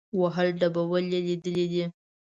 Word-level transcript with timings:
وهل 0.19 0.47
ډبول 0.59 1.03
یې 1.13 1.19
لیدلي 1.27 1.65
دي. 1.71 1.83